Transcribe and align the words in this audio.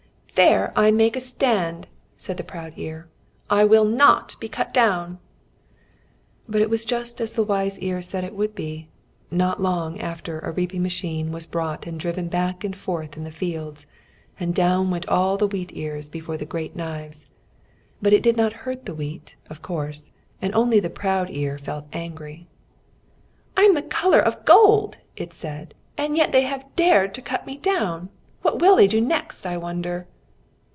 "There 0.35 0.73
I 0.75 0.89
make 0.89 1.15
a 1.15 1.19
stand," 1.21 1.85
said 2.17 2.37
the 2.37 2.43
proud 2.43 2.73
ear, 2.77 3.07
"I 3.51 3.63
will 3.63 3.85
not 3.85 4.39
be 4.39 4.47
cut 4.49 4.73
down." 4.73 5.19
But 6.49 6.61
it 6.63 6.69
was 6.69 6.83
just 6.83 7.21
as 7.21 7.33
the 7.33 7.43
wise 7.43 7.77
ear 7.77 8.01
said 8.01 8.23
it 8.23 8.33
would 8.33 8.55
be. 8.55 8.87
Not 9.29 9.61
long 9.61 9.99
after 10.01 10.39
a 10.39 10.51
reaping 10.51 10.81
machine 10.81 11.31
was 11.31 11.45
brought 11.45 11.85
and 11.85 11.99
driven 11.99 12.27
back 12.27 12.63
and 12.63 12.75
forth 12.75 13.17
in 13.17 13.23
the 13.23 13.29
fields, 13.29 13.85
and 14.39 14.55
down 14.55 14.89
went 14.89 15.07
all 15.07 15.37
the 15.37 15.45
wheat 15.45 15.69
ears 15.75 16.09
before 16.09 16.37
the 16.37 16.45
great 16.45 16.75
knives. 16.75 17.27
But 18.01 18.13
it 18.13 18.23
did 18.23 18.35
not 18.37 18.53
hurt 18.63 18.85
the 18.85 18.95
wheat, 18.95 19.35
of 19.47 19.61
course, 19.61 20.09
and 20.41 20.55
only 20.55 20.79
the 20.79 20.89
proud 20.89 21.29
ear 21.29 21.59
felt 21.59 21.85
angry. 21.93 22.47
"I 23.55 23.63
am 23.63 23.75
the 23.75 23.83
colour 23.83 24.19
of 24.21 24.45
gold," 24.45 24.97
it 25.15 25.33
said, 25.33 25.75
"and 25.99 26.17
yet 26.17 26.31
they 26.31 26.43
have 26.43 26.65
dared 26.75 27.13
to 27.15 27.21
cut 27.21 27.45
me 27.45 27.57
down. 27.57 28.09
What 28.41 28.57
will 28.59 28.75
they 28.75 28.87
do 28.87 29.01
next, 29.01 29.45
I 29.45 29.57
wonder?" 29.57 30.07